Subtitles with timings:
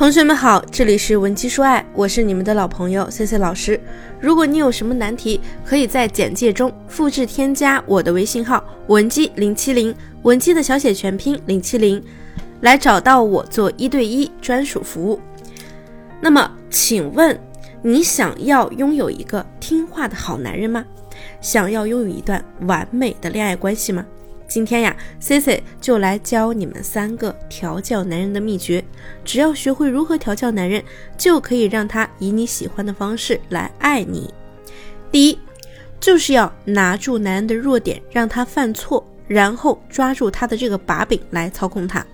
[0.00, 3.78] 同学们好，这里是文姬说爱，我是你们的老朋友 C C 老师。
[4.18, 12.02] 如果你有什么难题，可以在简介中复制添加我的微信号文姬零七零，文姬的小写全拼零七零，
[12.62, 15.20] 来找到我做一对一专属服务。
[16.18, 17.38] 那么，请问
[17.82, 20.82] 你想要拥有一个听话的好男人吗？
[21.42, 24.06] 想要拥有一段完美的恋爱关系吗？
[24.50, 28.84] 今天呀，Cici 就来教你们三个调教男人的秘诀。
[29.24, 30.82] 只要学会如何调教男人，
[31.16, 34.34] 就可以让他以你喜欢的方式来爱你。
[35.12, 35.38] 第一，
[36.00, 42.04] 就是要拿住男人的弱点，让他犯错，然后抓住他的这个把柄来操控他。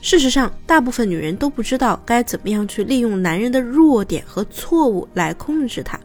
[0.00, 5.98] 事实上，大部分女人都不知道该怎么样去利用男人的弱点和错误来控制他。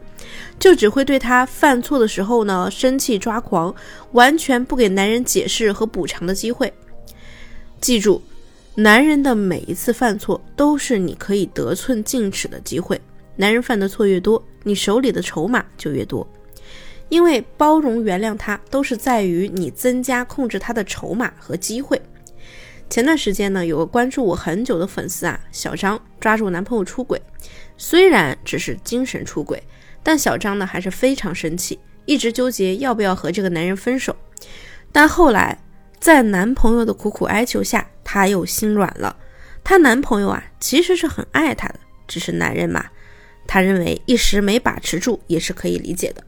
[0.59, 3.73] 就只会对他犯错的时候呢生气抓狂，
[4.11, 6.71] 完全不给男人解释和补偿的机会。
[7.79, 8.21] 记住，
[8.75, 12.99] 男人的每一次犯错都是你可以得寸进尺的机会。
[13.35, 16.27] 男人犯的错越多，你手里的筹码就越多。
[17.09, 22.01] 因为包容原谅他，都是在于你增加控制他的筹码和机会。
[22.89, 27.21] 前段时间呢，有个关注我很久的粉丝啊，小张抓住男朋友出轨，
[27.77, 29.61] 虽然只是精神出轨。
[30.03, 34.15] 但小张呢还是非常生气，一直纠结要不要和这个男人分手。
[34.91, 35.57] 但后来
[35.99, 39.15] 在男朋友的苦苦哀求下，她又心软了。
[39.63, 42.85] 她男朋友啊其实是很爱她的，只是男人嘛，
[43.47, 46.23] 她认为一时没把持住也是可以理解的。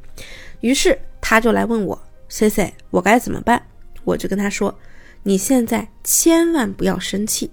[0.61, 1.99] 于是她就来问我
[2.29, 3.61] ：“C C，我该怎么办？”
[4.05, 4.77] 我就跟她说
[5.23, 7.49] ：“你现在千万不要生气，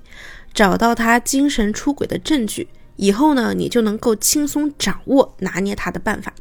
[0.53, 2.69] 找到他精神出轨的证据。”
[3.01, 6.35] 以后呢，你就能够轻松掌握拿捏他的办法，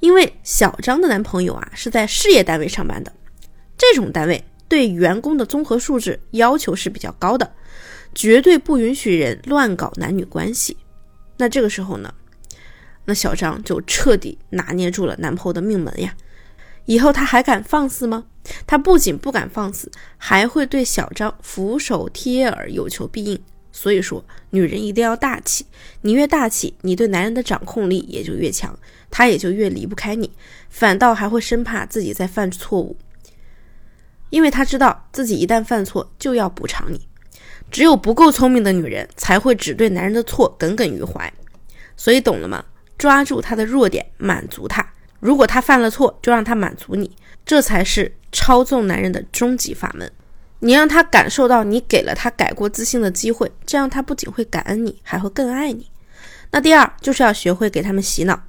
[0.00, 3.12] 因为小张的男朋友啊是在事业单位上班的，
[3.78, 7.52] 这种单位对员工的综合素质要求是比较高的，
[8.16, 10.76] 绝对不允许人乱搞男女关系。
[11.36, 12.12] 那这个时候呢，
[13.04, 16.16] 那小张就彻底拿捏住了男朋友的命门呀。
[16.86, 18.24] 以后他还敢放肆吗？
[18.66, 23.40] 他不仅不敢放肆，还会对小张俯首贴耳，有求必应。
[23.76, 25.66] 所以说，女人一定要大气。
[26.00, 28.74] 你越大气，你对男人的掌控力也就越强，
[29.10, 30.30] 他也就越离不开你，
[30.70, 32.96] 反倒还会生怕自己在犯错误，
[34.30, 37.06] 因为他知道自己一旦犯错就要补偿你。
[37.70, 41.30] 只有不够聪明的女人才会只对男人的错耿耿于怀。
[41.98, 42.64] 所以懂了吗？
[42.96, 44.90] 抓住他的弱点，满足他。
[45.20, 50.10] 如果他犯了错，就让他满足你，这才是操纵男人的终极法门。
[50.60, 55.90] 你让他感受到你给了他改过自新的机会，这样他不仅会感恩你，还会更爱你。
[56.52, 58.40] 那第二就是要学会给他们洗脑，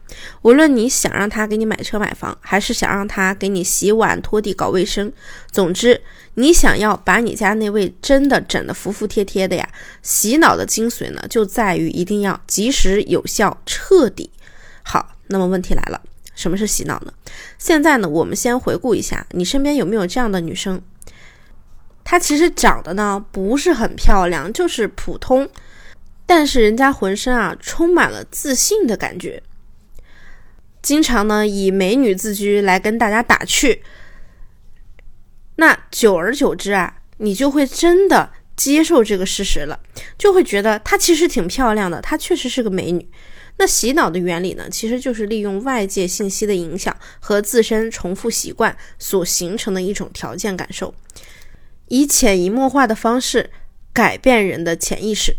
[0.44, 5.12] 无论你想让他给你买车买房，还是想让他给你洗碗拖地搞卫生，
[5.52, 6.00] 总之
[6.36, 9.68] 你想要把你家那位真的整得服服帖帖的呀，
[10.04, 14.30] 洗脑的精髓呢就在于一定要及时、有效、彻底。
[14.84, 16.00] 好，那么问题来了，
[16.36, 17.12] 什么是洗脑呢？
[17.58, 20.82] 现在呢，我们先回顾一下，你身边有没有这样的女生？
[22.10, 25.50] 她其实长得呢不是很漂亮，就是普通，
[26.26, 29.44] 但是人家浑身啊充满了自信的感觉，
[30.82, 33.84] 经常呢以美女自居来跟大家打趣。
[35.58, 39.78] 那久而久之啊，你就会真的接受这个事实了，
[40.18, 43.10] 就会觉得她其实挺漂亮的，她确实是个美女。
[43.58, 50.96] 那洗脑的原理呢，其实就是利用外界信息的影响和自身重复习惯所形成的一种条件感受。
[51.88, 53.50] 以潜移默化的方式
[53.94, 55.36] 改变人的潜意识。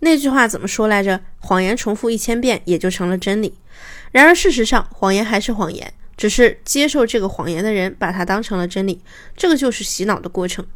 [0.00, 1.20] 那句话怎么说来着？
[1.38, 3.54] 谎言重复一千遍也就成了真理。
[4.12, 9.00] 然而事实上，谎言还是谎言，只是接受这个谎言的人把它当成了真理。
[9.36, 10.66] 这个就是洗脑的过程。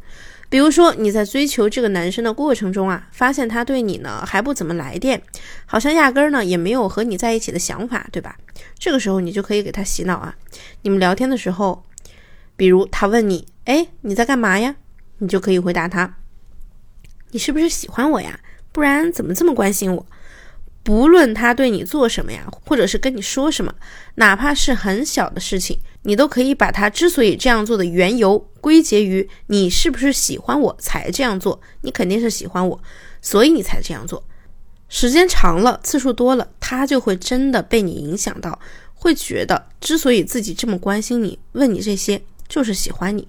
[0.49, 5.21] 比如说你在追求这个男生的过程中啊，发现他对你呢还不怎么来电，
[5.65, 8.35] 好像压根儿呢也没有和你在一起的想法，对吧？
[8.77, 10.35] 这个时候你就可以给他洗脑啊。
[10.81, 11.85] 你们聊天的时候，
[12.57, 14.75] 比如他问你：“哎，你在干嘛呀？”
[15.21, 16.17] 你就可以回答他
[17.29, 18.39] ：“你是不是喜欢我呀？
[18.71, 20.05] 不然怎么这么关心我？
[20.81, 23.71] 不论他对你做什么呀，或者是跟你说什么，
[24.15, 31.61] 哪怕是很小的事情，你都可以把他之所以这样做的缘由归结于你是不是喜欢我才这样做。
[31.81, 32.81] 你肯定是喜欢我，
[33.21, 34.23] 所以你才这样做。
[34.89, 38.59] 时间长了，次数多了，他就会真的被你影响到，
[38.95, 43.27] 会觉得之所以自己这么关心你，问你这些，就是喜欢你。”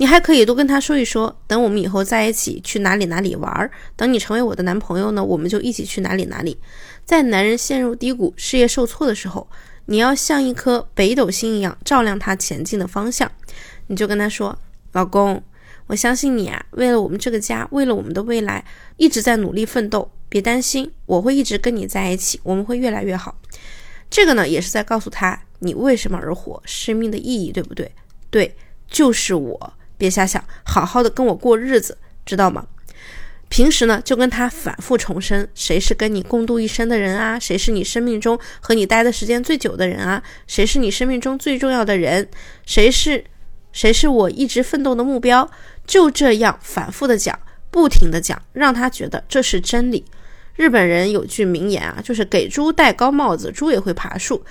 [0.00, 6.58] 你还可以多跟他说一说，等我们以后在一起去哪里哪里玩儿，等你成为我的男朋友呢，我们就一起去哪里哪里。
[7.04, 9.46] 在男人陷入低谷、事业受挫的时候，
[9.84, 13.30] 你要像一颗北斗星一样照亮他前进的方向。
[13.88, 14.58] 你就跟他说
[14.92, 15.42] ：“老公，
[15.86, 18.64] 我相信你啊，为了我们这个家，为了我们的未来，
[18.96, 20.10] 一直在努力奋斗。
[20.30, 23.38] 别担心，我会一直跟你在一起，我们会越来越好。
[24.08, 27.92] 这个呢，也是在告诉他你为什么而活，生命的意义，对不对？
[28.30, 28.56] 对，
[28.88, 32.66] 就是我，别瞎想，好好的跟我过日子，知道吗？
[33.50, 37.38] 平时呢，就跟他反复重申，谁是跟你共度一生的人啊？
[37.38, 40.22] 谁是你生命中和你待的时间最久的人啊？
[40.46, 42.26] 谁是你生命中最重要的人？
[42.64, 43.24] 谁是，
[43.72, 45.50] 谁是我一直奋斗的目标？
[45.86, 47.38] 就这样反复的讲，
[47.70, 50.04] 不停的讲，让他觉得这是真理。
[50.54, 54.44] 日本人有句名言啊，就是给猪戴高帽子，猪也会爬树。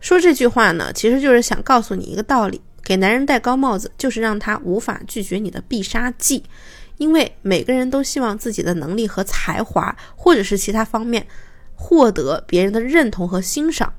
[0.00, 6.42] 说这句话呢，其实就是想告诉你一个道理：给男人戴高帽子，就是让他无法拒绝你的必杀技。
[6.96, 11.24] 因为每个人都希望自己的能力和才华，或者是其他方面，
[11.76, 13.92] 获得别人的认同和欣赏。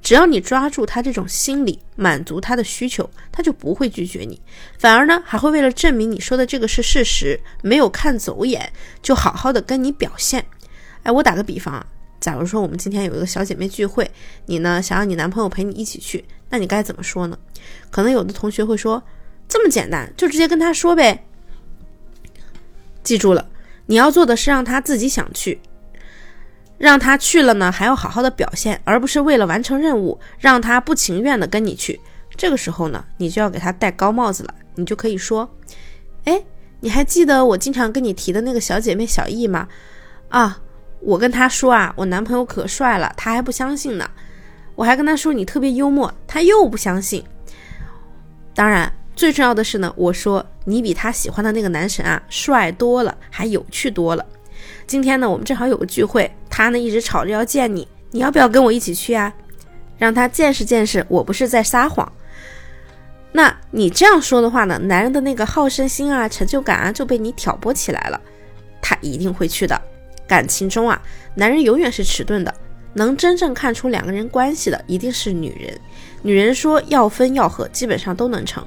[0.00, 4.40] 只要你抓住他这种心理，满足他的需求，他就不会拒绝你，
[4.78, 8.72] 反而呢，还会为了证明你说的这个是事实，没有看走眼，
[9.02, 10.46] 就好好的跟你表现。
[11.02, 11.86] 哎，我打个比方啊，
[12.20, 14.10] 假如说我们今天有一个小姐妹聚会，
[14.46, 17.38] 你呢想让你男朋友陪你一起去，那你该怎么说呢？
[17.90, 19.02] 可能有的同学会说，
[19.46, 21.24] 这么简单，就直接跟他说呗。
[23.04, 23.48] 记住了，
[23.86, 25.60] 你要做的是让他自己想去，
[26.76, 32.00] 让他去了呢，还要好好的表现，而不是为了完成任务让他不情愿的跟你去。
[32.36, 35.48] 这个时候呢，你就要给他戴高帽子了，你就可以说，
[36.24, 36.44] 哎，
[36.80, 39.68] 你还记得我经常跟你提的那个小姐妹小易吗？
[40.28, 40.60] 啊。
[41.00, 44.08] 我跟他说啊，我男朋友可帅了，他还不相信呢。
[44.74, 47.24] 我还跟他说你特别幽默，他又不相信。
[48.54, 54.24] 当然，最重要的是呢，我说你比他喜欢的那个男神啊帅多了，还有趣多了。
[54.86, 59.32] 今天呢，我们正好有个聚会，他呢一直吵着要见你，你要不要跟我一起去啊？
[59.98, 62.10] 让他见识见识我不是在撒谎。
[63.32, 68.20] 那你这样说的话呢，男人的那个好胜心啊、成就感啊就被你挑拨起来了，
[68.80, 69.80] 他一定会去的。
[70.28, 71.00] 感情中啊，
[71.34, 72.54] 男人永远是迟钝的，
[72.94, 75.76] 能真正看出两个人关系的一定是女人。
[76.22, 78.64] 女人说要分要合，基本上都能成。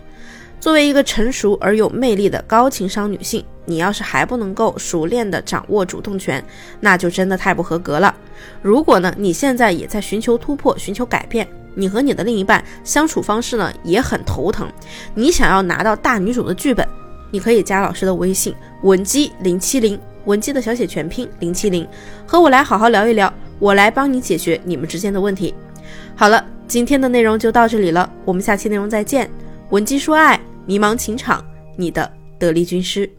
[0.60, 6.44] 作为一个成熟而有魅力的高情商女性，你要是还不能够熟练的掌握主动权，
[6.80, 8.16] 那就真的太不合格了。
[8.62, 14.72] 如果呢，你现在也在寻求突破、寻求改变，你和你的另一半相处方式呢也很头疼，
[15.16, 16.88] 你想要拿到大女主的剧本，
[17.32, 20.00] 你可以加老师的微信文姬零七零。
[20.26, 21.88] 文姬的小写全拼零七零，
[22.28, 25.56] 和我来好好聊一聊，我来帮你解决你们之间的问题。
[26.16, 29.28] 好了，今天的内容就到这里了，我们下期内容再见。
[29.72, 31.44] 文姬说爱，迷茫情场，
[31.76, 33.10] 你的得力军师。